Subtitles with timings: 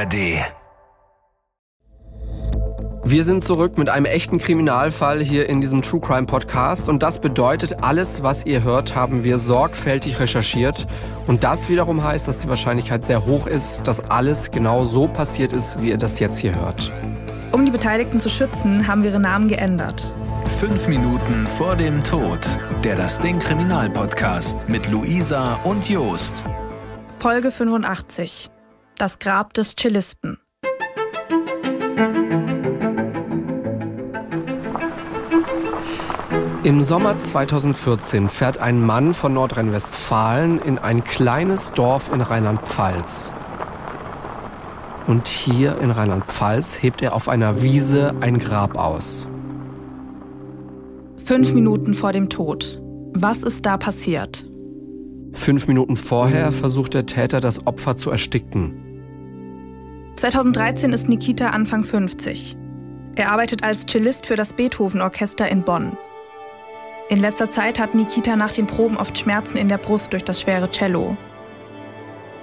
[0.00, 0.14] ARD.
[3.02, 7.20] Wir sind zurück mit einem echten Kriminalfall hier in diesem True Crime Podcast und das
[7.20, 10.86] bedeutet, alles, was ihr hört, haben wir sorgfältig recherchiert
[11.26, 15.52] und das wiederum heißt, dass die Wahrscheinlichkeit sehr hoch ist, dass alles genau so passiert
[15.52, 16.90] ist, wie ihr das jetzt hier hört.
[17.52, 20.14] Um die Beteiligten zu schützen, haben wir ihre Namen geändert.
[20.46, 22.48] Fünf Minuten vor dem Tod.
[22.84, 26.44] Der Das Ding Kriminalpodcast mit Luisa und Jost.
[27.18, 28.50] Folge 85.
[29.00, 30.36] Das Grab des Cellisten.
[36.64, 43.30] Im Sommer 2014 fährt ein Mann von Nordrhein-Westfalen in ein kleines Dorf in Rheinland-Pfalz.
[45.06, 49.26] Und hier in Rheinland-Pfalz hebt er auf einer Wiese ein Grab aus.
[51.16, 52.82] Fünf Minuten vor dem Tod.
[53.14, 54.44] Was ist da passiert?
[55.32, 58.89] Fünf Minuten vorher versucht der Täter, das Opfer zu ersticken.
[60.20, 62.54] 2013 ist Nikita Anfang 50.
[63.14, 65.96] Er arbeitet als Cellist für das Beethoven-Orchester in Bonn.
[67.08, 70.42] In letzter Zeit hat Nikita nach den Proben oft Schmerzen in der Brust durch das
[70.42, 71.16] schwere Cello.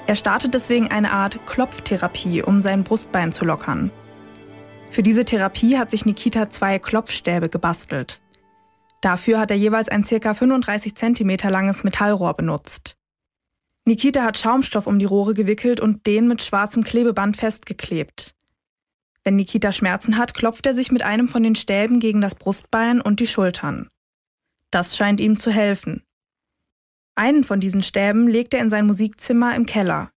[0.07, 3.91] Er startet deswegen eine Art Klopftherapie, um sein Brustbein zu lockern.
[4.89, 8.21] Für diese Therapie hat sich Nikita zwei Klopfstäbe gebastelt.
[9.01, 10.33] Dafür hat er jeweils ein ca.
[10.33, 12.96] 35 cm langes Metallrohr benutzt.
[13.87, 18.35] Nikita hat Schaumstoff um die Rohre gewickelt und den mit schwarzem Klebeband festgeklebt.
[19.23, 22.99] Wenn Nikita Schmerzen hat, klopft er sich mit einem von den Stäben gegen das Brustbein
[22.99, 23.87] und die Schultern.
[24.71, 26.03] Das scheint ihm zu helfen.
[27.15, 30.11] Einen von diesen Stäben legt er in sein Musikzimmer im Keller.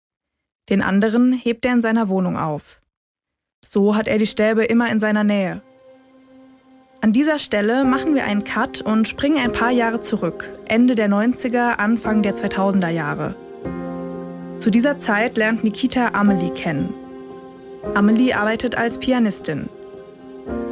[0.69, 2.81] Den anderen hebt er in seiner Wohnung auf.
[3.63, 5.61] So hat er die Stäbe immer in seiner Nähe.
[7.01, 11.07] An dieser Stelle machen wir einen Cut und springen ein paar Jahre zurück, Ende der
[11.07, 13.35] 90er, Anfang der 2000er Jahre.
[14.59, 16.93] Zu dieser Zeit lernt Nikita Amelie kennen.
[17.95, 19.69] Amelie arbeitet als Pianistin.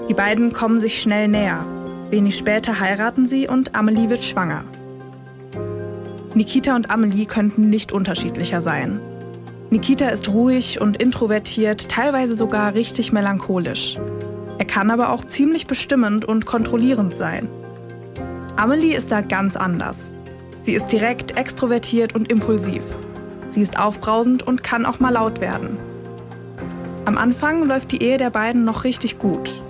[0.10, 1.66] Die beiden kommen sich schnell näher.
[2.10, 4.66] Wenig später heiraten sie und Amelie wird schwanger.
[6.34, 9.00] Nikita und Amelie könnten nicht unterschiedlicher sein.
[9.70, 13.98] Nikita ist ruhig und introvertiert, teilweise sogar richtig melancholisch.
[14.58, 17.48] Er kann aber auch ziemlich bestimmend und kontrollierend sein.
[18.58, 20.12] Amelie ist da ganz anders.
[20.62, 22.84] Sie ist direkt, extrovertiert und impulsiv.
[23.58, 25.80] Sie ist aufbrausend und kann auch mal laut werden.
[27.06, 29.64] Am Anfang läuft die Ehe der beiden noch richtig gut.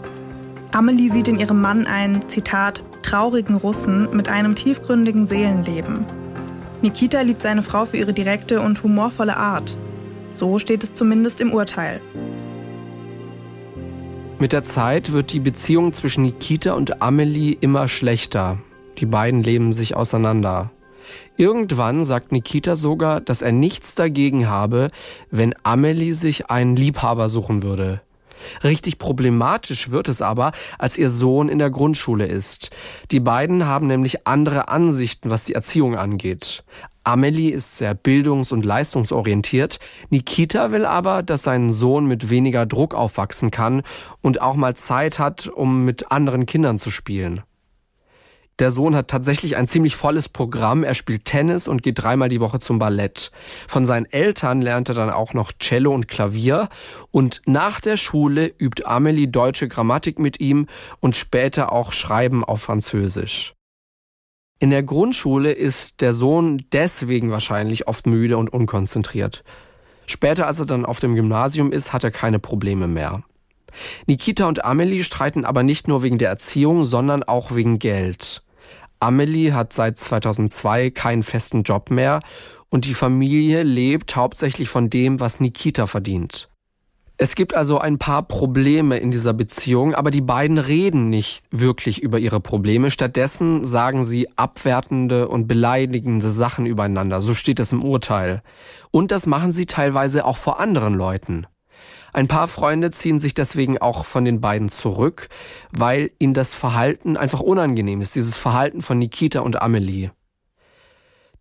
[0.73, 6.05] Amelie sieht in ihrem Mann einen, Zitat, traurigen Russen mit einem tiefgründigen Seelenleben.
[6.81, 9.77] Nikita liebt seine Frau für ihre direkte und humorvolle Art.
[10.31, 12.01] So steht es zumindest im Urteil.
[14.37, 18.57] Mit der Zeit wird die Beziehung zwischen Nikita und Amelie immer schlechter.
[18.97, 20.71] Die beiden leben sich auseinander.
[21.37, 24.89] Irgendwann sagt Nikita sogar, dass er nichts dagegen habe,
[25.29, 28.01] wenn Amelie sich einen Liebhaber suchen würde.
[28.63, 32.69] Richtig problematisch wird es aber, als ihr Sohn in der Grundschule ist.
[33.11, 36.63] Die beiden haben nämlich andere Ansichten, was die Erziehung angeht.
[37.03, 39.79] Amelie ist sehr bildungs- und leistungsorientiert.
[40.09, 43.83] Nikita will aber, dass sein Sohn mit weniger Druck aufwachsen kann
[44.21, 47.43] und auch mal Zeit hat, um mit anderen Kindern zu spielen.
[48.59, 50.83] Der Sohn hat tatsächlich ein ziemlich volles Programm.
[50.83, 53.31] Er spielt Tennis und geht dreimal die Woche zum Ballett.
[53.67, 56.69] Von seinen Eltern lernt er dann auch noch Cello und Klavier.
[57.11, 60.65] Und nach der Schule übt Amelie deutsche Grammatik mit ihm
[60.99, 63.53] und später auch Schreiben auf Französisch.
[64.59, 69.43] In der Grundschule ist der Sohn deswegen wahrscheinlich oft müde und unkonzentriert.
[70.07, 73.23] Später, als er dann auf dem Gymnasium ist, hat er keine Probleme mehr.
[74.07, 78.41] Nikita und Amelie streiten aber nicht nur wegen der Erziehung, sondern auch wegen Geld.
[78.99, 82.21] Amelie hat seit 2002 keinen festen Job mehr
[82.69, 86.49] und die Familie lebt hauptsächlich von dem, was Nikita verdient.
[87.19, 92.03] Es gibt also ein paar Probleme in dieser Beziehung, aber die beiden reden nicht wirklich
[92.03, 92.91] über ihre Probleme.
[92.91, 97.21] Stattdessen sagen sie abwertende und beleidigende Sachen übereinander.
[97.21, 98.43] So steht es im Urteil.
[98.91, 101.47] Und das machen sie teilweise auch vor anderen Leuten.
[102.13, 105.29] Ein paar Freunde ziehen sich deswegen auch von den beiden zurück,
[105.71, 110.11] weil ihnen das Verhalten einfach unangenehm ist, dieses Verhalten von Nikita und Amelie.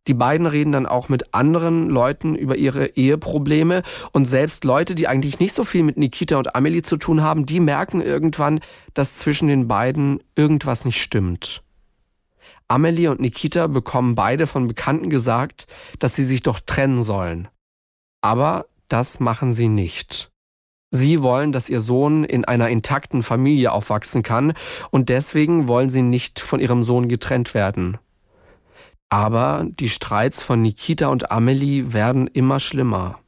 [0.07, 3.83] Die beiden reden dann auch mit anderen Leuten über ihre Eheprobleme
[4.13, 7.45] und selbst Leute, die eigentlich nicht so viel mit Nikita und Amelie zu tun haben,
[7.45, 8.61] die merken irgendwann,
[8.95, 11.63] dass zwischen den beiden irgendwas nicht stimmt.
[12.69, 15.67] Amelie und Nikita bekommen beide von Bekannten gesagt,
[15.99, 17.49] dass sie sich doch trennen sollen.
[18.21, 20.31] Aber das machen sie nicht.
[20.97, 24.55] Sie wollen, dass ihr Sohn in einer intakten Familie aufwachsen kann
[24.91, 27.99] und deswegen wollen sie nicht von ihrem Sohn getrennt werden.
[29.09, 33.21] Aber die Streits von Nikita und Amelie werden immer schlimmer.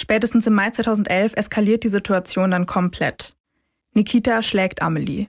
[0.00, 3.34] Spätestens im Mai 2011 eskaliert die Situation dann komplett.
[3.94, 5.26] Nikita schlägt Amelie.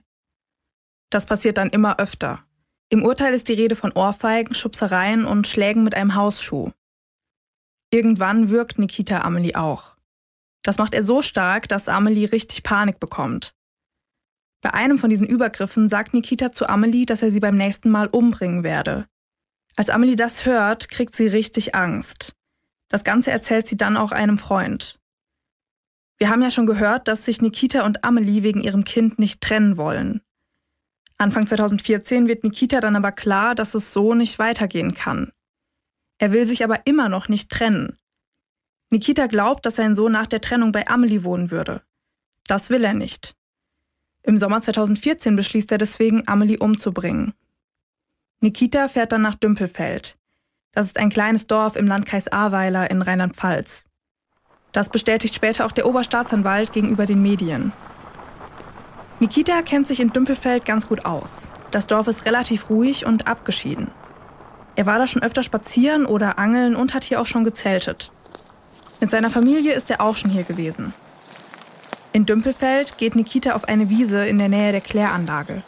[1.10, 2.44] Das passiert dann immer öfter.
[2.88, 6.70] Im Urteil ist die Rede von Ohrfeigen, Schubsereien und Schlägen mit einem Hausschuh.
[7.92, 9.96] Irgendwann wirkt Nikita Amelie auch.
[10.62, 13.54] Das macht er so stark, dass Amelie richtig Panik bekommt.
[14.62, 18.08] Bei einem von diesen Übergriffen sagt Nikita zu Amelie, dass er sie beim nächsten Mal
[18.08, 19.06] umbringen werde.
[19.76, 22.34] Als Amelie das hört, kriegt sie richtig Angst.
[22.88, 24.98] Das Ganze erzählt sie dann auch einem Freund.
[26.18, 29.78] Wir haben ja schon gehört, dass sich Nikita und Amelie wegen ihrem Kind nicht trennen
[29.78, 30.20] wollen.
[31.16, 35.32] Anfang 2014 wird Nikita dann aber klar, dass es so nicht weitergehen kann.
[36.18, 37.96] Er will sich aber immer noch nicht trennen.
[38.90, 41.82] Nikita glaubt, dass sein Sohn nach der Trennung bei Amelie wohnen würde.
[42.48, 43.36] Das will er nicht.
[44.24, 47.32] Im Sommer 2014 beschließt er deswegen, Amelie umzubringen.
[48.40, 50.18] Nikita fährt dann nach Dümpelfeld.
[50.72, 53.84] Das ist ein kleines Dorf im Landkreis Ahrweiler in Rheinland-Pfalz.
[54.72, 57.72] Das bestätigt später auch der Oberstaatsanwalt gegenüber den Medien.
[59.20, 61.52] Nikita kennt sich in Dümpelfeld ganz gut aus.
[61.70, 63.90] Das Dorf ist relativ ruhig und abgeschieden.
[64.74, 68.12] Er war da schon öfter spazieren oder angeln und hat hier auch schon gezeltet.
[69.00, 70.92] Mit seiner Familie ist er auch schon hier gewesen.
[72.12, 75.62] In Dümpelfeld geht Nikita auf eine Wiese in der Nähe der Kläranlage.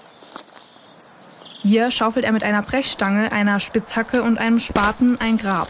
[1.62, 5.69] Hier schaufelt er mit einer Brechstange, einer Spitzhacke und einem Spaten ein Grab.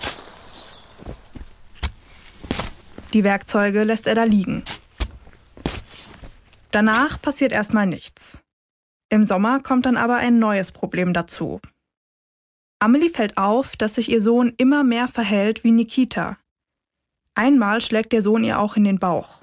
[3.12, 4.64] Die Werkzeuge lässt er da liegen.
[6.70, 8.38] Danach passiert erstmal nichts.
[9.10, 11.60] Im Sommer kommt dann aber ein neues Problem dazu.
[12.78, 16.38] Amelie fällt auf, dass sich ihr Sohn immer mehr verhält wie Nikita.
[17.34, 19.38] Einmal schlägt der Sohn ihr auch in den Bauch.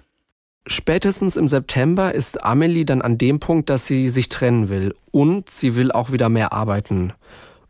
[0.67, 5.49] Spätestens im September ist Amelie dann an dem Punkt, dass sie sich trennen will und
[5.49, 7.13] sie will auch wieder mehr arbeiten.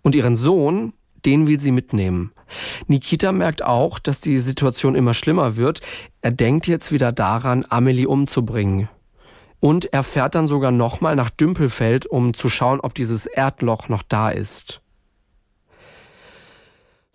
[0.02, 0.92] Und ihren Sohn,
[1.26, 2.34] den will sie mitnehmen.
[2.88, 5.82] Nikita merkt auch, dass die Situation immer schlimmer wird.
[6.22, 8.90] Er denkt jetzt wieder daran, Amelie umzubringen.
[9.62, 14.04] Und er fährt dann sogar nochmal nach Dümpelfeld, um zu schauen, ob dieses Erdloch noch
[14.04, 14.82] da ist.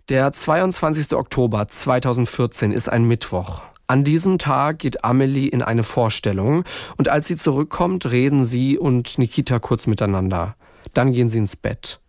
[0.07, 1.15] Der 22.
[1.15, 3.63] Oktober 2014 ist ein Mittwoch.
[3.87, 6.63] An diesem Tag geht Amelie in eine Vorstellung
[6.97, 10.55] und als sie zurückkommt, reden sie und Nikita kurz miteinander.
[10.93, 11.99] Dann gehen sie ins Bett.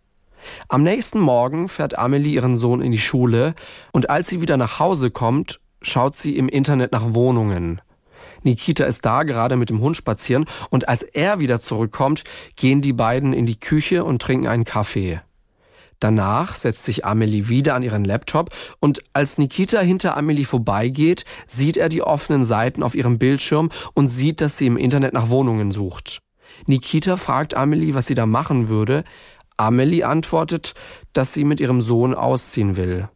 [0.67, 3.55] Am nächsten Morgen fährt Amelie ihren Sohn in die Schule
[3.91, 7.81] und als sie wieder nach Hause kommt, schaut sie im Internet nach Wohnungen.
[8.43, 12.25] Nikita ist da gerade mit dem Hund spazieren und als er wieder zurückkommt,
[12.57, 15.19] gehen die beiden in die Küche und trinken einen Kaffee.
[15.99, 18.49] Danach setzt sich Amelie wieder an ihren Laptop
[18.79, 24.09] und als Nikita hinter Amelie vorbeigeht, sieht er die offenen Seiten auf ihrem Bildschirm und
[24.09, 26.19] sieht, dass sie im Internet nach Wohnungen sucht.
[26.65, 29.03] Nikita fragt Amelie, was sie da machen würde.
[29.57, 30.75] Amelie antwortet,
[31.13, 33.09] dass sie mit ihrem Sohn ausziehen will.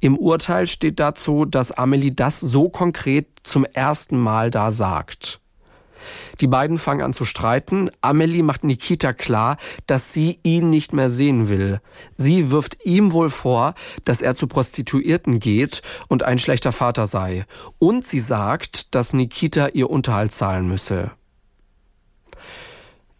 [0.00, 5.40] Im Urteil steht dazu, dass Amelie das so konkret zum ersten Mal da sagt.
[6.40, 7.90] Die beiden fangen an zu streiten.
[8.00, 9.56] Amelie macht Nikita klar,
[9.86, 11.80] dass sie ihn nicht mehr sehen will.
[12.16, 13.74] Sie wirft ihm wohl vor,
[14.04, 17.46] dass er zu Prostituierten geht und ein schlechter Vater sei.
[17.78, 21.10] Und sie sagt, dass Nikita ihr Unterhalt zahlen müsse.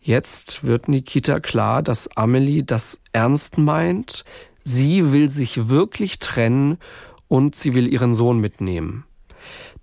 [0.01, 4.25] Jetzt wird Nikita klar, dass Amelie das ernst meint.
[4.65, 6.79] Sie will sich wirklich trennen
[7.27, 9.05] und sie will ihren Sohn mitnehmen.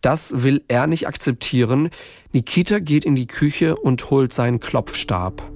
[0.01, 1.89] Das will er nicht akzeptieren.
[2.31, 5.51] Nikita geht in die Küche und holt seinen Klopfstab.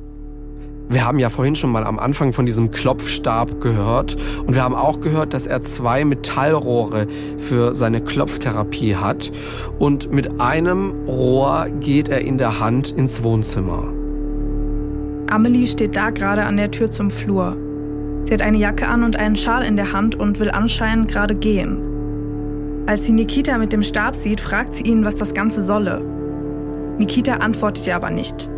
[0.92, 4.74] Wir haben ja vorhin schon mal am Anfang von diesem Klopfstab gehört und wir haben
[4.74, 7.06] auch gehört, dass er zwei Metallrohre
[7.38, 9.32] für seine Klopftherapie hat
[9.78, 13.94] und mit einem Rohr geht er in der Hand ins Wohnzimmer.
[15.30, 17.56] Amelie steht da gerade an der Tür zum Flur.
[18.24, 21.36] Sie hat eine Jacke an und einen Schal in der Hand und will anscheinend gerade
[21.36, 21.89] gehen.
[22.90, 26.02] Als sie Nikita mit dem Stab sieht, fragt sie ihn, was das Ganze solle.
[26.98, 28.50] Nikita antwortet ihr aber nicht.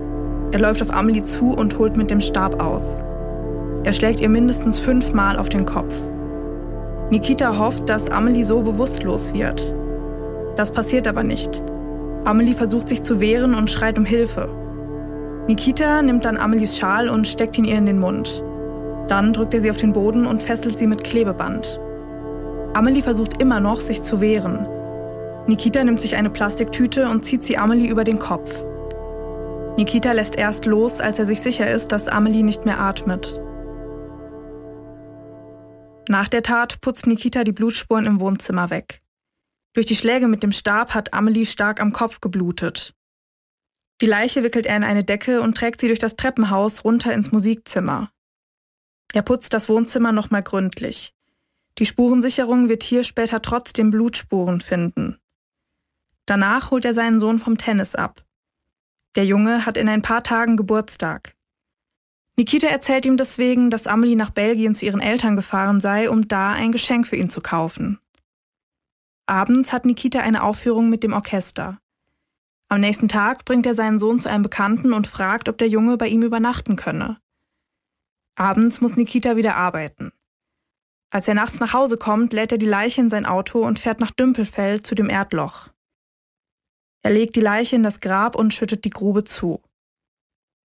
[0.53, 3.03] Er läuft auf Amelie zu und holt mit dem Stab aus.
[3.83, 6.00] Er schlägt ihr mindestens fünfmal auf den Kopf.
[7.09, 9.75] Nikita hofft, dass Amelie so bewusstlos wird.
[10.55, 11.61] Das passiert aber nicht.
[12.23, 14.47] Amelie versucht sich zu wehren und schreit um Hilfe.
[15.50, 18.41] Nikita nimmt dann Amelies Schal und steckt ihn ihr in den Mund.
[19.09, 21.81] Dann drückt er sie auf den Boden und fesselt sie mit Klebeband.
[22.74, 24.66] Amelie versucht immer noch, sich zu wehren.
[25.48, 28.63] Nikita nimmt sich eine Plastiktüte und zieht sie Amelie über den Kopf.
[29.78, 33.42] Nikita lässt erst los, als er sich sicher ist, dass Amelie nicht mehr atmet.
[36.08, 39.00] Nach der Tat putzt Nikita die Blutspuren im Wohnzimmer weg.
[39.74, 42.94] Durch die Schläge mit dem Stab hat Amelie stark am Kopf geblutet.
[44.01, 47.32] Die Leiche wickelt er in eine Decke und trägt sie durch das Treppenhaus runter ins
[47.32, 48.10] Musikzimmer.
[49.13, 51.13] Er putzt das Wohnzimmer nochmal gründlich.
[51.78, 55.18] Die Spurensicherung wird hier später trotzdem Blutspuren finden.
[56.25, 58.24] Danach holt er seinen Sohn vom Tennis ab.
[59.16, 61.36] Der Junge hat in ein paar Tagen Geburtstag.
[62.38, 66.54] Nikita erzählt ihm deswegen, dass Amelie nach Belgien zu ihren Eltern gefahren sei, um da
[66.54, 68.00] ein Geschenk für ihn zu kaufen.
[69.25, 71.80] Abends hat Nikita eine Aufführung mit dem Orchester.
[72.70, 75.98] Am nächsten Tag bringt er seinen Sohn zu einem Bekannten und fragt, ob der Junge
[75.98, 77.18] bei ihm übernachten könne.
[78.36, 80.13] Abends muss Nikita wieder arbeiten.
[81.12, 84.00] Als er nachts nach Hause kommt, lädt er die Leiche in sein Auto und fährt
[84.00, 85.68] nach Dümpelfeld zu dem Erdloch.
[87.03, 89.62] Er legt die Leiche in das Grab und schüttet die Grube zu.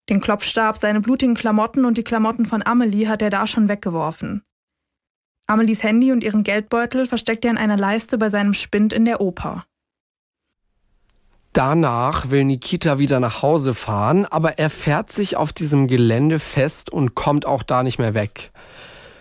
[0.09, 4.43] Den Klopfstab, seine blutigen Klamotten und die Klamotten von Amelie hat er da schon weggeworfen.
[5.49, 9.21] Amelies Handy und ihren Geldbeutel versteckt er in einer Leiste bei seinem Spind in der
[9.21, 9.65] Oper.
[11.53, 16.91] Danach will Nikita wieder nach Hause fahren, aber er fährt sich auf diesem Gelände fest
[16.91, 18.53] und kommt auch da nicht mehr weg.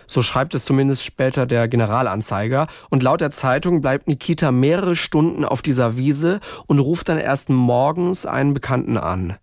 [0.06, 2.66] So schreibt es zumindest später der Generalanzeiger.
[2.90, 7.48] Und laut der Zeitung bleibt Nikita mehrere Stunden auf dieser Wiese und ruft dann erst
[7.48, 9.36] morgens einen Bekannten an.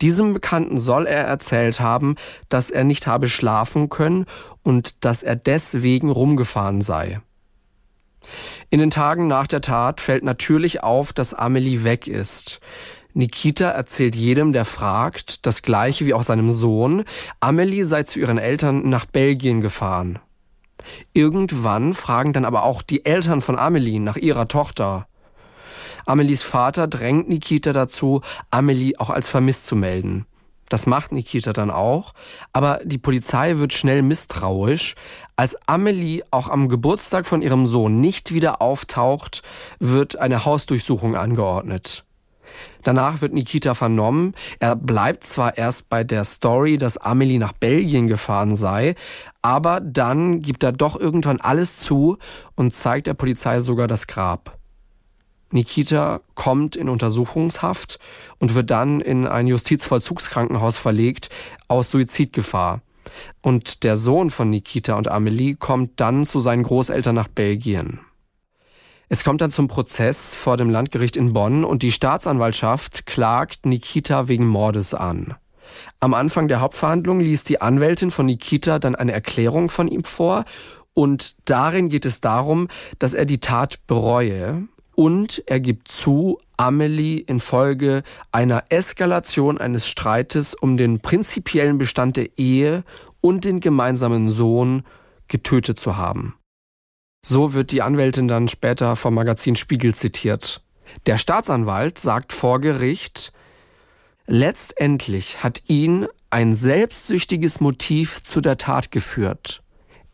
[0.00, 2.16] Diesem Bekannten soll er erzählt haben,
[2.48, 4.26] dass er nicht habe schlafen können
[4.62, 7.20] und dass er deswegen rumgefahren sei.
[8.70, 12.60] In den Tagen nach der Tat fällt natürlich auf, dass Amelie weg ist.
[13.14, 17.04] Nikita erzählt jedem, der fragt, das gleiche wie auch seinem Sohn.
[17.40, 20.18] Amelie sei zu ihren Eltern nach Belgien gefahren.
[21.12, 25.06] Irgendwann fragen dann aber auch die Eltern von Amelie nach ihrer Tochter.
[26.06, 30.26] Amelies Vater drängt Nikita dazu, Amelie auch als vermisst zu melden.
[30.68, 32.14] Das macht Nikita dann auch,
[32.54, 34.94] aber die Polizei wird schnell misstrauisch.
[35.36, 39.42] Als Amelie auch am Geburtstag von ihrem Sohn nicht wieder auftaucht,
[39.80, 42.04] wird eine Hausdurchsuchung angeordnet.
[42.82, 44.34] Danach wird Nikita vernommen.
[44.58, 48.94] Er bleibt zwar erst bei der Story, dass Amelie nach Belgien gefahren sei,
[49.40, 52.18] aber dann gibt er doch irgendwann alles zu
[52.54, 54.58] und zeigt der Polizei sogar das Grab.
[55.52, 57.98] Nikita kommt in Untersuchungshaft
[58.38, 61.28] und wird dann in ein Justizvollzugskrankenhaus verlegt
[61.68, 62.80] aus Suizidgefahr.
[63.42, 68.00] Und der Sohn von Nikita und Amelie kommt dann zu seinen Großeltern nach Belgien.
[69.12, 74.26] Es kommt dann zum Prozess vor dem Landgericht in Bonn und die Staatsanwaltschaft klagt Nikita
[74.26, 75.34] wegen Mordes an.
[76.00, 80.46] Am Anfang der Hauptverhandlung liest die Anwältin von Nikita dann eine Erklärung von ihm vor
[80.94, 87.18] und darin geht es darum, dass er die Tat bereue und er gibt zu, Amelie
[87.18, 92.82] infolge einer Eskalation eines Streites um den prinzipiellen Bestand der Ehe
[93.20, 94.84] und den gemeinsamen Sohn
[95.28, 96.34] getötet zu haben.
[97.24, 100.62] So wird die Anwältin dann später vom Magazin Spiegel zitiert.
[101.06, 103.32] Der Staatsanwalt sagt vor Gericht,
[104.26, 109.62] letztendlich hat ihn ein selbstsüchtiges Motiv zu der Tat geführt.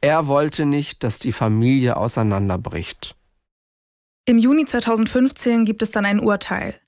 [0.00, 3.16] Er wollte nicht, dass die Familie auseinanderbricht.
[4.26, 6.78] Im Juni 2015 gibt es dann ein Urteil.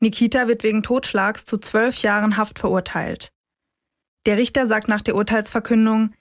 [0.00, 3.30] Nikita wird wegen Totschlags zu zwölf Jahren Haft verurteilt.
[4.26, 6.14] Der Richter sagt nach der Urteilsverkündung,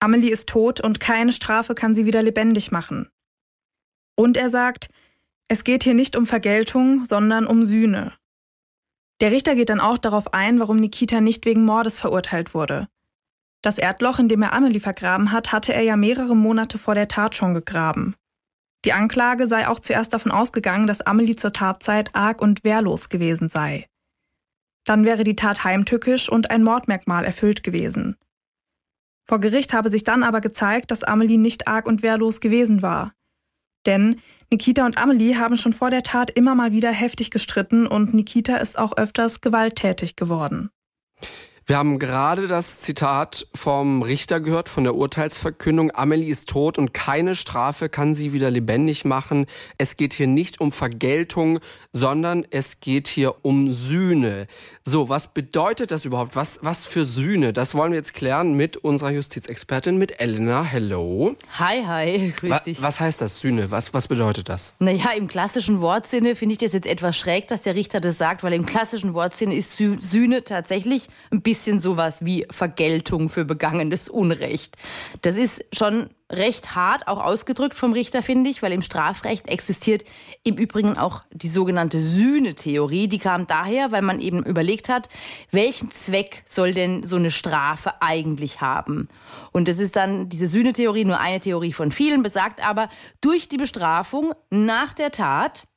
[0.00, 3.08] Amelie ist tot und keine Strafe kann sie wieder lebendig machen.
[4.16, 4.88] Und er sagt,
[5.48, 8.12] es geht hier nicht um Vergeltung, sondern um Sühne.
[9.20, 12.88] Der Richter geht dann auch darauf ein, warum Nikita nicht wegen Mordes verurteilt wurde.
[13.62, 17.08] Das Erdloch, in dem er Amelie vergraben hat, hatte er ja mehrere Monate vor der
[17.08, 18.14] Tat schon gegraben.
[18.84, 23.48] Die Anklage sei auch zuerst davon ausgegangen, dass Amelie zur Tatzeit arg und wehrlos gewesen
[23.48, 23.86] sei.
[24.84, 28.16] Dann wäre die Tat heimtückisch und ein Mordmerkmal erfüllt gewesen.
[29.26, 33.12] Vor Gericht habe sich dann aber gezeigt, dass Amelie nicht arg und wehrlos gewesen war.
[33.86, 38.14] Denn Nikita und Amelie haben schon vor der Tat immer mal wieder heftig gestritten und
[38.14, 40.70] Nikita ist auch öfters gewalttätig geworden.
[41.66, 45.92] Wir haben gerade das Zitat vom Richter gehört, von der Urteilsverkündung.
[45.94, 49.46] Amelie ist tot und keine Strafe kann sie wieder lebendig machen.
[49.78, 54.46] Es geht hier nicht um Vergeltung, sondern es geht hier um Sühne.
[54.84, 56.36] So, was bedeutet das überhaupt?
[56.36, 57.54] Was, was für Sühne?
[57.54, 60.64] Das wollen wir jetzt klären mit unserer Justizexpertin, mit Elena.
[60.64, 61.34] Hello.
[61.58, 62.82] Hi, hi, grüß dich.
[62.82, 63.70] Was heißt das, Sühne?
[63.70, 64.74] Was, was bedeutet das?
[64.80, 68.42] Naja, im klassischen Wortsinne finde ich das jetzt etwas schräg, dass der Richter das sagt,
[68.42, 74.08] weil im klassischen Wortsinne ist Sühne tatsächlich ein bisschen bisschen sowas wie Vergeltung für begangenes
[74.08, 74.76] Unrecht.
[75.22, 80.04] Das ist schon recht hart auch ausgedrückt vom Richter, finde ich, weil im Strafrecht existiert
[80.42, 83.06] im Übrigen auch die sogenannte Sühnetheorie.
[83.06, 85.08] Die kam daher, weil man eben überlegt hat,
[85.52, 89.08] welchen Zweck soll denn so eine Strafe eigentlich haben?
[89.52, 92.88] Und das ist dann diese Sühnetheorie, nur eine Theorie von vielen, besagt aber,
[93.20, 95.68] durch die Bestrafung nach der Tat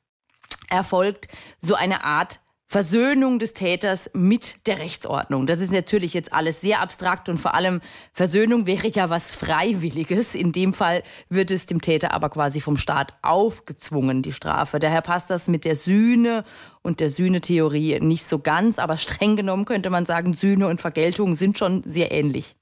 [0.68, 1.28] erfolgt
[1.60, 5.46] so eine Art Versöhnung des Täters mit der Rechtsordnung.
[5.46, 7.80] Das ist natürlich jetzt alles sehr abstrakt und vor allem
[8.12, 10.34] Versöhnung wäre ja was Freiwilliges.
[10.34, 14.80] In dem Fall wird es dem Täter aber quasi vom Staat aufgezwungen, die Strafe.
[14.80, 16.44] Daher passt das mit der Sühne
[16.82, 21.36] und der Sühnetheorie nicht so ganz, aber streng genommen könnte man sagen, Sühne und Vergeltung
[21.36, 22.54] sind schon sehr ähnlich.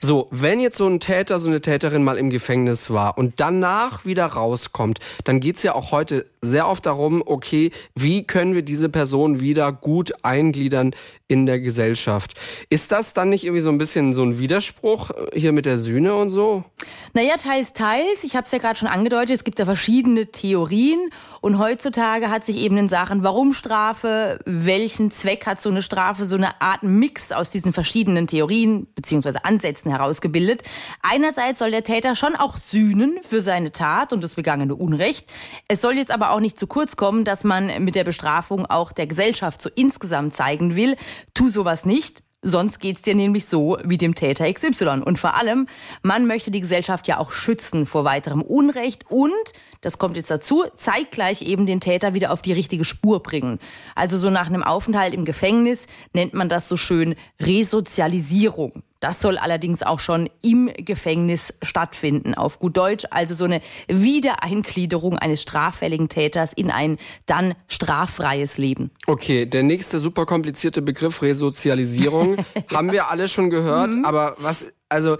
[0.00, 4.04] So, wenn jetzt so ein Täter, so eine Täterin mal im Gefängnis war und danach
[4.04, 8.88] wieder rauskommt, dann geht's ja auch heute sehr oft darum, okay, wie können wir diese
[8.88, 10.94] Person wieder gut eingliedern
[11.28, 12.34] in der Gesellschaft.
[12.70, 15.76] Ist das dann nicht irgendwie so ein bisschen so ein Widerspruch äh, hier mit der
[15.76, 16.64] Sühne und so?
[17.12, 18.24] Naja, teils, teils.
[18.24, 21.10] Ich habe es ja gerade schon angedeutet, es gibt ja verschiedene Theorien
[21.42, 26.24] und heutzutage hat sich eben in Sachen, warum Strafe, welchen Zweck hat so eine Strafe,
[26.24, 29.38] so eine Art Mix aus diesen verschiedenen Theorien bzw.
[29.58, 30.62] Ansätzen herausgebildet.
[31.02, 35.30] Einerseits soll der Täter schon auch sühnen für seine Tat und das begangene Unrecht.
[35.66, 38.92] Es soll jetzt aber auch nicht zu kurz kommen, dass man mit der Bestrafung auch
[38.92, 40.96] der Gesellschaft so insgesamt zeigen will,
[41.34, 45.02] Tu sowas nicht, Sonst geht's dir nämlich so wie dem Täter XY.
[45.04, 45.66] Und vor allem,
[46.04, 49.32] man möchte die Gesellschaft ja auch schützen vor weiterem Unrecht und,
[49.80, 53.58] das kommt jetzt dazu, zeitgleich eben den Täter wieder auf die richtige Spur bringen.
[53.96, 58.84] Also so nach einem Aufenthalt im Gefängnis nennt man das so schön Resozialisierung.
[59.00, 63.04] Das soll allerdings auch schon im Gefängnis stattfinden, auf gut Deutsch.
[63.10, 68.90] Also so eine Wiedereingliederung eines straffälligen Täters in ein dann straffreies Leben.
[69.06, 72.38] Okay, der nächste super komplizierte Begriff Resozialisierung
[72.74, 73.94] haben wir alle schon gehört.
[73.94, 74.04] Mhm.
[74.04, 75.16] Aber was, also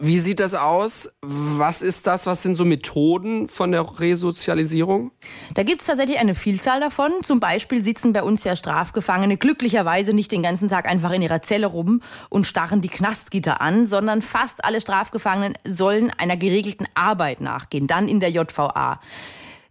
[0.00, 1.10] wie sieht das aus?
[1.22, 2.26] Was ist das?
[2.26, 5.10] Was sind so Methoden von der Resozialisierung?
[5.54, 7.12] Da gibt es tatsächlich eine Vielzahl davon.
[7.24, 11.42] Zum Beispiel sitzen bei uns ja Strafgefangene glücklicherweise nicht den ganzen Tag einfach in ihrer
[11.42, 17.40] Zelle rum und starren die Knastgitter an, sondern fast alle Strafgefangenen sollen einer geregelten Arbeit
[17.40, 19.00] nachgehen, dann in der JVA.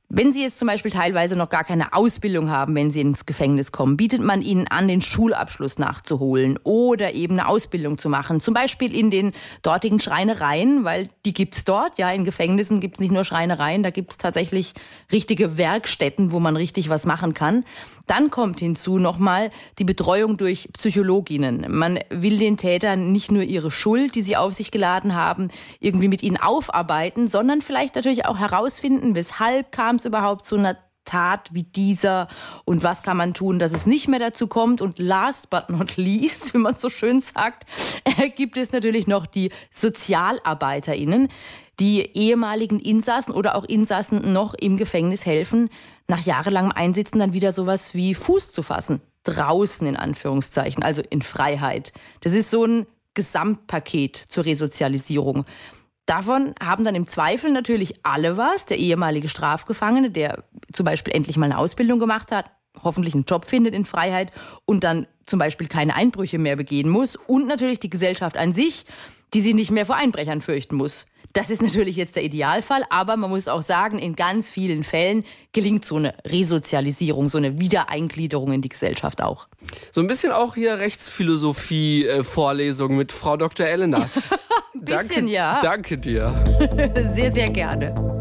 [0.10, 3.74] Wenn Sie jetzt zum Beispiel teilweise noch gar keine Ausbildung haben, wenn Sie ins Gefängnis
[3.74, 8.40] kommen, bietet man Ihnen an, den Schulabschluss nachzuholen oder eben eine Ausbildung zu machen.
[8.40, 9.34] Zum Beispiel in den
[9.64, 11.98] dortigen Schreinereien, weil die gibt's dort.
[11.98, 14.76] Ja, in Gefängnissen gibt's nicht nur Schreinereien, da gibt's tatsächlich
[15.12, 17.66] richtige Werkstätten, wo man richtig was machen kann.
[18.08, 21.66] Dann kommt hinzu nochmal die Betreuung durch Psychologinnen.
[21.70, 26.08] Man will den Tätern nicht nur ihre Schuld, die sie auf sich geladen haben, irgendwie
[26.08, 31.50] mit ihnen aufarbeiten, sondern vielleicht natürlich auch herausfinden, weshalb kam es überhaupt zu einer Tat
[31.52, 32.28] wie dieser
[32.66, 34.82] und was kann man tun, dass es nicht mehr dazu kommt.
[34.82, 37.66] Und last but not least, wie man so schön sagt,
[38.36, 41.30] gibt es natürlich noch die SozialarbeiterInnen,
[41.80, 45.70] die ehemaligen Insassen oder auch Insassen noch im Gefängnis helfen,
[46.08, 49.02] nach jahrelangem Einsitzen dann wieder sowas wie Fuß zu fassen.
[49.24, 51.92] Draußen in Anführungszeichen, also in Freiheit.
[52.22, 55.46] Das ist so ein Gesamtpaket zur Resozialisierung.
[56.08, 58.66] Davon haben dann im Zweifel natürlich alle was.
[58.66, 62.50] Der ehemalige Strafgefangene, der zum Beispiel endlich mal eine Ausbildung gemacht hat,
[62.82, 64.32] hoffentlich einen Job findet in Freiheit
[64.66, 67.18] und dann zum Beispiel keine Einbrüche mehr begehen muss.
[67.18, 68.86] Und natürlich die Gesellschaft an sich,
[69.34, 71.06] die sich nicht mehr vor Einbrechern fürchten muss.
[71.34, 75.24] Das ist natürlich jetzt der Idealfall, aber man muss auch sagen, in ganz vielen Fällen
[75.54, 79.48] gelingt so eine Resozialisierung, so eine Wiedereingliederung in die Gesellschaft auch.
[79.92, 83.68] So ein bisschen auch hier Rechtsphilosophie-Vorlesung mit Frau Dr.
[83.68, 84.00] Elena.
[84.00, 84.10] ein
[84.74, 85.60] bisschen, danke, ja.
[85.62, 86.34] Danke dir.
[87.14, 88.17] sehr, sehr gerne.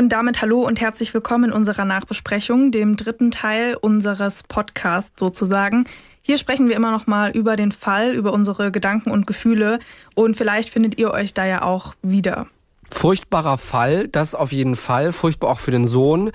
[0.00, 5.84] Und damit hallo und herzlich willkommen in unserer Nachbesprechung, dem dritten Teil unseres Podcasts sozusagen.
[6.22, 9.78] Hier sprechen wir immer noch mal über den Fall, über unsere Gedanken und Gefühle
[10.14, 12.46] und vielleicht findet ihr euch da ja auch wieder.
[12.90, 16.30] Furchtbarer Fall, das auf jeden Fall, furchtbar auch für den Sohn.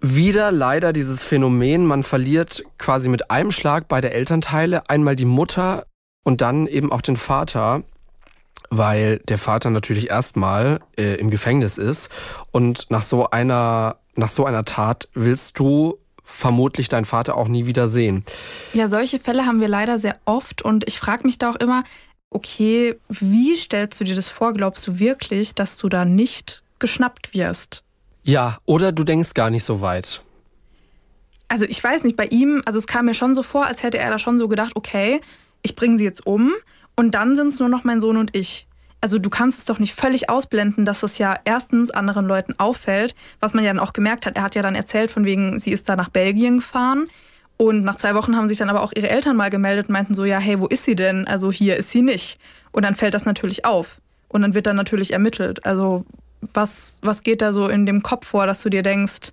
[0.00, 5.86] Wieder leider dieses Phänomen, man verliert quasi mit einem Schlag beide Elternteile, einmal die Mutter
[6.22, 7.82] und dann eben auch den Vater,
[8.70, 12.08] weil der Vater natürlich erstmal äh, im Gefängnis ist
[12.50, 17.66] und nach so einer nach so einer Tat willst du vermutlich dein Vater auch nie
[17.66, 18.24] wieder sehen.
[18.74, 21.84] Ja, solche Fälle haben wir leider sehr oft und ich frage mich da auch immer,
[22.30, 24.52] okay, wie stellst du dir das vor?
[24.52, 27.82] Glaubst du wirklich, dass du da nicht geschnappt wirst?
[28.24, 30.20] Ja, oder du denkst gar nicht so weit.
[31.48, 33.96] Also ich weiß nicht, bei ihm, also es kam mir schon so vor, als hätte
[33.98, 35.22] er da schon so gedacht, okay,
[35.62, 36.52] ich bringe sie jetzt um
[36.98, 38.66] und dann sind es nur noch mein Sohn und ich
[39.00, 43.14] also du kannst es doch nicht völlig ausblenden, dass es ja erstens anderen Leuten auffällt,
[43.38, 44.36] was man ja dann auch gemerkt hat.
[44.36, 47.06] Er hat ja dann erzählt, von wegen, sie ist da nach Belgien gefahren.
[47.56, 50.16] Und nach zwei Wochen haben sich dann aber auch ihre Eltern mal gemeldet und meinten
[50.16, 51.28] so, ja, hey, wo ist sie denn?
[51.28, 52.40] Also hier ist sie nicht.
[52.72, 54.00] Und dann fällt das natürlich auf.
[54.26, 55.64] Und dann wird dann natürlich ermittelt.
[55.64, 56.04] Also
[56.52, 59.30] was, was geht da so in dem Kopf vor, dass du dir denkst,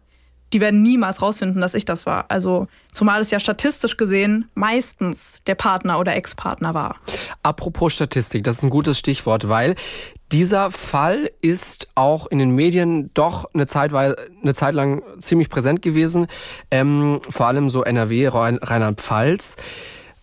[0.56, 2.28] die werden niemals rausfinden, dass ich das war.
[2.30, 6.96] Also zumal es ja statistisch gesehen meistens der Partner oder Ex-Partner war.
[7.44, 9.76] Apropos Statistik, das ist ein gutes Stichwort, weil
[10.32, 15.82] Dieser Fall ist auch in den Medien doch eine Zeit, eine Zeit lang ziemlich präsent
[15.82, 16.28] gewesen,
[16.72, 19.58] ähm, vor allem so NRW, Rheinland-Pfalz,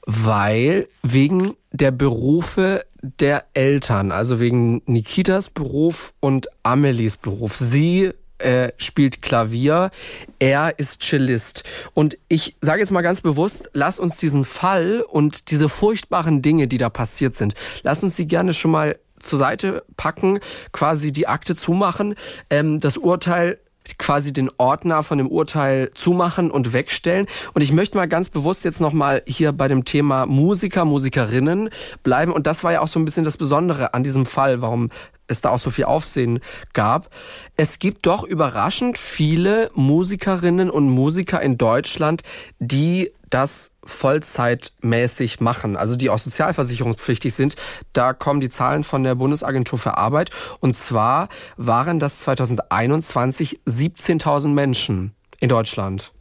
[0.06, 7.56] weil wegen der Berufe der Eltern, also wegen Nikitas Beruf und Amelies Beruf.
[7.56, 9.90] Sie äh, spielt Klavier,
[10.38, 11.64] er ist Cellist.
[11.94, 16.68] Und ich sage jetzt mal ganz bewusst, lass uns diesen Fall und diese furchtbaren Dinge,
[16.68, 20.40] die da passiert sind, lass uns sie gerne schon mal zur Seite packen,
[20.72, 22.16] quasi die Akte zumachen,
[22.50, 23.58] ähm, das Urteil
[23.98, 27.26] quasi den Ordner von dem Urteil zumachen und wegstellen.
[27.52, 31.70] Und ich möchte mal ganz bewusst jetzt nochmal hier bei dem Thema Musiker, Musikerinnen
[32.02, 32.32] bleiben.
[32.32, 34.90] Und das war ja auch so ein bisschen das Besondere an diesem Fall, warum
[35.32, 36.40] es da auch so viel Aufsehen
[36.72, 37.10] gab.
[37.56, 42.22] Es gibt doch überraschend viele Musikerinnen und Musiker in Deutschland,
[42.58, 47.56] die das vollzeitmäßig machen, also die auch sozialversicherungspflichtig sind.
[47.92, 50.30] Da kommen die Zahlen von der Bundesagentur für Arbeit.
[50.60, 56.12] Und zwar waren das 2021 17.000 Menschen in Deutschland.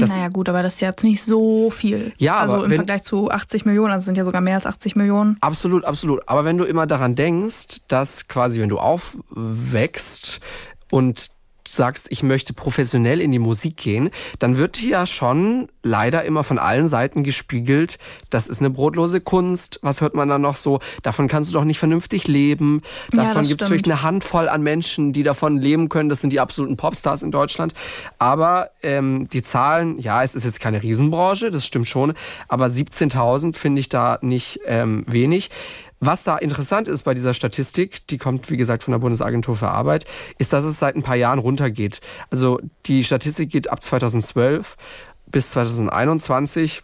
[0.00, 2.12] Das naja gut, aber das ist jetzt nicht so viel.
[2.18, 4.66] Ja, also aber im wenn, Vergleich zu 80 Millionen, also sind ja sogar mehr als
[4.66, 5.36] 80 Millionen.
[5.40, 6.28] Absolut, absolut.
[6.28, 10.40] Aber wenn du immer daran denkst, dass quasi, wenn du aufwächst
[10.90, 11.30] und
[11.74, 16.58] sagst, ich möchte professionell in die Musik gehen, dann wird ja schon leider immer von
[16.58, 19.78] allen Seiten gespiegelt, das ist eine brotlose Kunst.
[19.82, 20.80] Was hört man dann noch so?
[21.02, 22.82] Davon kannst du doch nicht vernünftig leben.
[23.10, 26.08] Davon ja, gibt es vielleicht eine Handvoll an Menschen, die davon leben können.
[26.08, 27.74] Das sind die absoluten Popstars in Deutschland.
[28.18, 32.14] Aber ähm, die Zahlen, ja, es ist jetzt keine Riesenbranche, das stimmt schon.
[32.48, 35.50] Aber 17.000 finde ich da nicht ähm, wenig.
[36.00, 39.68] Was da interessant ist bei dieser Statistik, die kommt wie gesagt von der Bundesagentur für
[39.68, 40.06] Arbeit,
[40.38, 42.00] ist, dass es seit ein paar Jahren runtergeht.
[42.30, 44.78] Also die Statistik geht ab 2012
[45.26, 46.82] bis 2021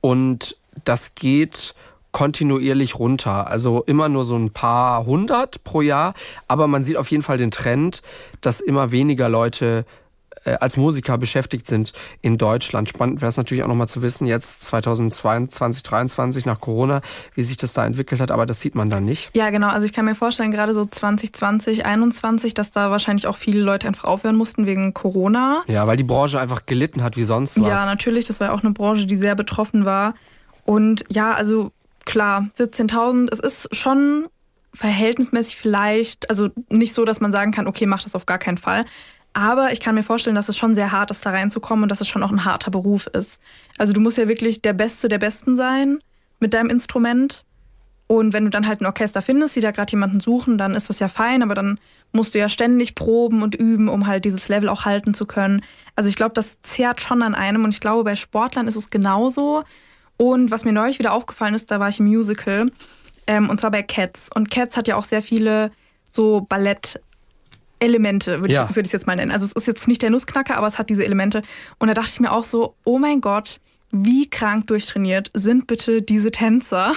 [0.00, 1.74] und das geht
[2.12, 3.48] kontinuierlich runter.
[3.48, 6.14] Also immer nur so ein paar hundert pro Jahr,
[6.48, 8.02] aber man sieht auf jeden Fall den Trend,
[8.40, 9.84] dass immer weniger Leute
[10.44, 12.88] als Musiker beschäftigt sind in Deutschland.
[12.88, 15.54] Spannend wäre es natürlich auch nochmal zu wissen, jetzt 2022,
[15.84, 17.00] 2023 nach Corona,
[17.34, 19.30] wie sich das da entwickelt hat, aber das sieht man dann nicht.
[19.34, 19.68] Ja, genau.
[19.68, 23.86] Also ich kann mir vorstellen, gerade so 2020, 2021, dass da wahrscheinlich auch viele Leute
[23.86, 25.62] einfach aufhören mussten wegen Corona.
[25.68, 27.68] Ja, weil die Branche einfach gelitten hat wie sonst was.
[27.68, 28.24] Ja, natürlich.
[28.24, 30.14] Das war auch eine Branche, die sehr betroffen war.
[30.64, 31.72] Und ja, also
[32.04, 34.26] klar, 17.000, es ist schon
[34.74, 38.58] verhältnismäßig vielleicht, also nicht so, dass man sagen kann, okay, mach das auf gar keinen
[38.58, 38.84] Fall.
[39.34, 42.00] Aber ich kann mir vorstellen, dass es schon sehr hart ist, da reinzukommen und dass
[42.00, 43.40] es schon auch ein harter Beruf ist.
[43.76, 45.98] Also du musst ja wirklich der Beste der Besten sein
[46.38, 47.44] mit deinem Instrument.
[48.06, 50.88] Und wenn du dann halt ein Orchester findest, die da gerade jemanden suchen, dann ist
[50.88, 51.80] das ja fein, aber dann
[52.12, 55.64] musst du ja ständig proben und üben, um halt dieses Level auch halten zu können.
[55.96, 58.90] Also ich glaube, das zehrt schon an einem und ich glaube, bei Sportlern ist es
[58.90, 59.64] genauso.
[60.16, 62.66] Und was mir neulich wieder aufgefallen ist, da war ich im Musical,
[63.26, 64.28] ähm, und zwar bei Cats.
[64.32, 65.72] Und Cats hat ja auch sehr viele
[66.06, 67.00] so Ballett
[67.84, 68.68] Elemente, würde ja.
[68.70, 69.30] ich es jetzt mal nennen.
[69.30, 71.42] Also es ist jetzt nicht der Nussknacker, aber es hat diese Elemente.
[71.78, 73.60] Und da dachte ich mir auch so, oh mein Gott,
[73.96, 76.94] wie krank durchtrainiert sind bitte diese Tänzer?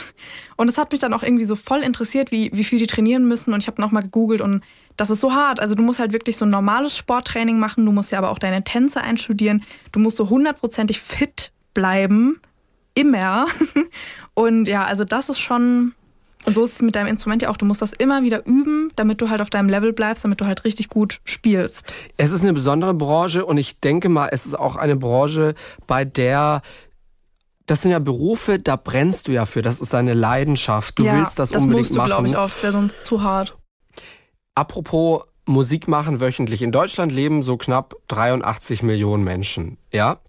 [0.55, 3.27] Und es hat mich dann auch irgendwie so voll interessiert, wie, wie viel die trainieren
[3.27, 3.53] müssen.
[3.53, 4.63] Und ich habe nochmal gegoogelt und
[4.95, 5.59] das ist so hart.
[5.59, 7.85] Also du musst halt wirklich so ein normales Sporttraining machen.
[7.85, 9.63] Du musst ja aber auch deine Tänze einstudieren.
[9.91, 12.41] Du musst so hundertprozentig fit bleiben.
[12.95, 13.45] Immer.
[14.33, 15.93] Und ja, also das ist schon
[16.47, 17.57] und so ist es mit deinem Instrument ja auch.
[17.57, 20.45] Du musst das immer wieder üben, damit du halt auf deinem Level bleibst, damit du
[20.45, 21.93] halt richtig gut spielst.
[22.15, 25.55] Es ist eine besondere Branche und ich denke mal, es ist auch eine Branche,
[25.87, 26.61] bei der
[27.65, 29.61] das sind ja Berufe, da brennst du ja für.
[29.61, 30.97] Das ist deine Leidenschaft.
[30.97, 32.09] Du ja, willst das, das unbedingt machen.
[32.09, 32.47] Das musst du, glaube ich, auch.
[32.47, 33.57] Das wäre sonst zu hart.
[34.55, 36.61] Apropos Musik machen wöchentlich.
[36.61, 39.77] In Deutschland leben so knapp 83 Millionen Menschen.
[39.91, 40.21] Ja.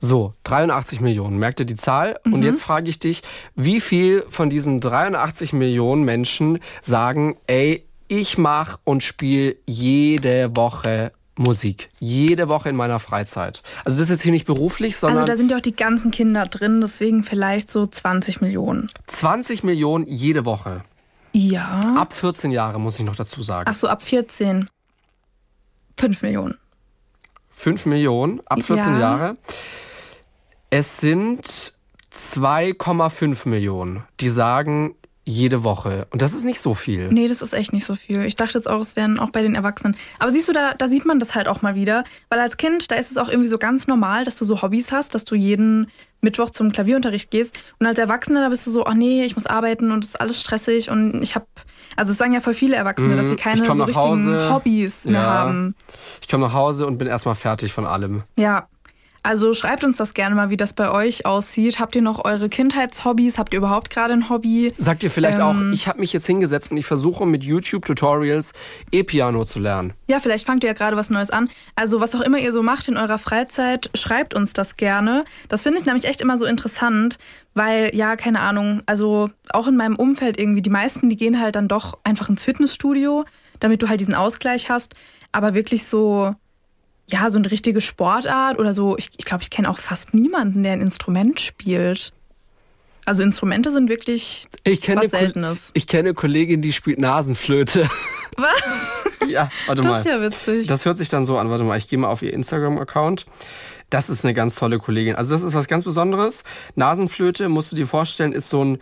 [0.00, 2.16] So, 83 Millionen, merkt ihr die Zahl?
[2.24, 2.34] Mhm.
[2.34, 3.22] Und jetzt frage ich dich,
[3.54, 11.12] wie viel von diesen 83 Millionen Menschen sagen, ey, ich mache und spiele jede Woche
[11.38, 11.90] Musik.
[11.98, 13.62] Jede Woche in meiner Freizeit.
[13.84, 15.18] Also das ist jetzt hier nicht beruflich, sondern...
[15.18, 18.90] Also da sind ja auch die ganzen Kinder drin, deswegen vielleicht so 20 Millionen.
[19.06, 20.82] 20 Millionen jede Woche?
[21.32, 21.80] Ja.
[21.96, 23.68] Ab 14 Jahre muss ich noch dazu sagen.
[23.68, 24.68] Ach so, ab 14.
[25.98, 26.56] 5 Millionen.
[27.50, 29.00] 5 Millionen ab 14 ja.
[29.00, 29.36] Jahre.
[30.70, 31.74] Es sind
[32.12, 34.94] 2,5 Millionen, die sagen
[35.28, 36.06] jede Woche.
[36.12, 37.08] Und das ist nicht so viel.
[37.10, 38.24] Nee, das ist echt nicht so viel.
[38.24, 39.96] Ich dachte jetzt auch, es wären auch bei den Erwachsenen.
[40.20, 42.04] Aber siehst du, da, da sieht man das halt auch mal wieder.
[42.28, 44.92] Weil als Kind, da ist es auch irgendwie so ganz normal, dass du so Hobbys
[44.92, 45.88] hast, dass du jeden
[46.20, 47.58] Mittwoch zum Klavierunterricht gehst.
[47.80, 50.20] Und als Erwachsener, da bist du so, ach nee, ich muss arbeiten und es ist
[50.20, 50.90] alles stressig.
[50.90, 51.46] Und ich habe,
[51.96, 55.06] also es sagen ja voll viele Erwachsene, mhm, dass sie keine so richtigen Hause, Hobbys
[55.06, 55.74] mehr ja, haben.
[56.22, 58.22] Ich komme nach Hause und bin erstmal fertig von allem.
[58.38, 58.68] Ja,
[59.26, 61.80] Also schreibt uns das gerne mal, wie das bei euch aussieht.
[61.80, 63.38] Habt ihr noch eure Kindheitshobbys?
[63.38, 64.72] Habt ihr überhaupt gerade ein Hobby?
[64.78, 68.52] Sagt ihr vielleicht ähm, auch, ich habe mich jetzt hingesetzt und ich versuche mit YouTube-Tutorials
[68.92, 69.94] E-Piano zu lernen.
[70.06, 71.50] Ja, vielleicht fangt ihr ja gerade was Neues an.
[71.74, 75.24] Also was auch immer ihr so macht in eurer Freizeit, schreibt uns das gerne.
[75.48, 77.18] Das finde ich nämlich echt immer so interessant,
[77.52, 81.56] weil ja, keine Ahnung, also auch in meinem Umfeld irgendwie, die meisten, die gehen halt
[81.56, 83.24] dann doch einfach ins Fitnessstudio,
[83.58, 84.94] damit du halt diesen Ausgleich hast.
[85.32, 86.36] Aber wirklich so
[87.08, 88.96] ja, so eine richtige Sportart oder so.
[88.96, 92.12] Ich glaube, ich, glaub, ich kenne auch fast niemanden, der ein Instrument spielt.
[93.04, 95.70] Also Instrumente sind wirklich ich kenne was Seltenes.
[95.74, 97.88] Ich kenne eine Kollegin, die spielt Nasenflöte.
[98.36, 99.28] Was?
[99.28, 99.96] ja, warte das mal.
[99.98, 100.66] Das ist ja witzig.
[100.66, 101.48] Das hört sich dann so an.
[101.48, 103.26] Warte mal, ich gehe mal auf ihr Instagram-Account.
[103.90, 105.14] Das ist eine ganz tolle Kollegin.
[105.14, 106.42] Also das ist was ganz Besonderes.
[106.74, 108.78] Nasenflöte, musst du dir vorstellen, ist so ein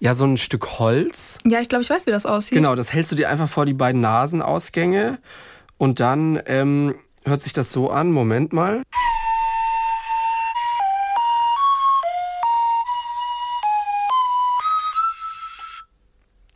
[0.00, 1.38] ja, so ein Stück Holz.
[1.46, 2.56] Ja, ich glaube, ich weiß, wie das aussieht.
[2.56, 5.18] Genau, das hältst du dir einfach vor die beiden Nasenausgänge
[5.78, 8.10] und dann ähm, hört sich das so an.
[8.12, 8.82] Moment mal.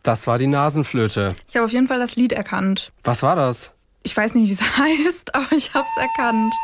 [0.02, 1.34] Das war die Nasenflöte.
[1.48, 2.92] Ich habe auf jeden Fall das Lied erkannt.
[3.02, 3.74] Was war das?
[4.04, 6.54] Ich weiß nicht, wie es heißt, aber ich habe es erkannt.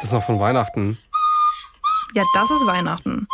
[0.00, 0.98] Das ist noch von Weihnachten.
[2.14, 3.26] Ja, das ist Weihnachten.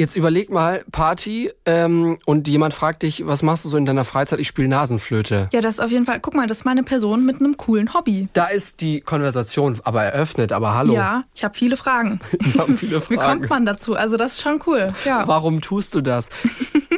[0.00, 4.04] Jetzt überleg mal, Party ähm, und jemand fragt dich, was machst du so in deiner
[4.04, 4.38] Freizeit?
[4.38, 5.48] Ich spiele Nasenflöte.
[5.52, 7.92] Ja, das ist auf jeden Fall, guck mal, das ist meine Person mit einem coolen
[7.94, 8.28] Hobby.
[8.32, 10.94] Da ist die Konversation aber eröffnet, aber hallo.
[10.94, 12.20] Ja, ich habe viele Fragen.
[12.38, 13.20] Wir haben viele Fragen.
[13.20, 13.96] Wie kommt man dazu?
[13.96, 14.92] Also das ist schon cool.
[15.04, 15.26] Ja.
[15.26, 16.30] Warum tust du das?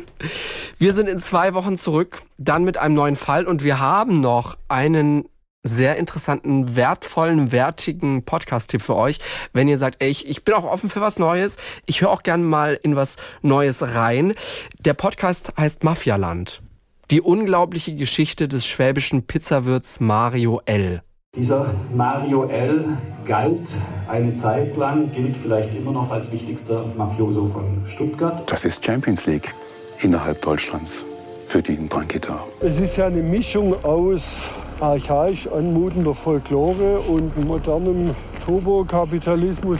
[0.78, 4.58] wir sind in zwei Wochen zurück, dann mit einem neuen Fall und wir haben noch
[4.68, 5.24] einen
[5.62, 9.18] sehr interessanten, wertvollen, wertigen Podcast-Tipp für euch.
[9.52, 12.22] Wenn ihr sagt, ey, ich, ich bin auch offen für was Neues, ich höre auch
[12.22, 14.34] gerne mal in was Neues rein.
[14.78, 16.62] Der Podcast heißt Mafialand.
[17.10, 21.02] Die unglaubliche Geschichte des schwäbischen Pizzawirts Mario L.
[21.36, 22.96] Dieser Mario L.
[23.24, 23.68] galt
[24.08, 28.50] eine Zeit lang, gilt vielleicht immer noch als wichtigster Mafioso von Stuttgart.
[28.50, 29.54] Das ist Champions League
[30.00, 31.04] innerhalb Deutschlands
[31.46, 32.44] für die Brankitter.
[32.60, 38.14] Es ist ja eine Mischung aus archaisch anmutender Folklore und modernem
[38.44, 39.78] Turbokapitalismus.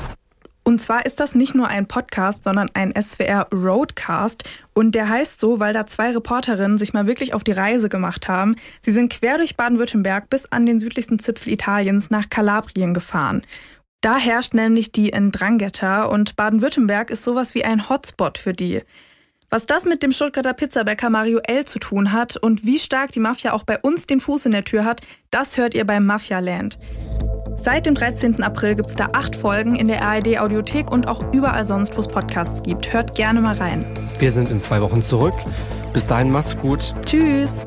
[0.63, 4.45] Und zwar ist das nicht nur ein Podcast, sondern ein SWR Roadcast.
[4.75, 8.29] Und der heißt so, weil da zwei Reporterinnen sich mal wirklich auf die Reise gemacht
[8.29, 8.55] haben.
[8.83, 13.43] Sie sind quer durch Baden-Württemberg bis an den südlichsten Zipfel Italiens nach Kalabrien gefahren.
[14.03, 18.83] Da herrscht nämlich die Ndrangheta und Baden-Württemberg ist sowas wie ein Hotspot für die.
[19.53, 21.65] Was das mit dem Stuttgarter Pizzabäcker Mario L.
[21.65, 24.65] zu tun hat und wie stark die Mafia auch bei uns den Fuß in der
[24.65, 25.01] Tür hat,
[25.33, 26.79] das hört ihr beim Mafia Land.
[27.57, 28.45] Seit dem 13.
[28.45, 32.01] April gibt es da acht Folgen in der ARD Audiothek und auch überall sonst, wo
[32.01, 32.93] es Podcasts gibt.
[32.93, 33.93] Hört gerne mal rein.
[34.21, 35.35] Wir sind in zwei Wochen zurück.
[35.93, 36.95] Bis dahin macht's gut.
[37.05, 37.67] Tschüss.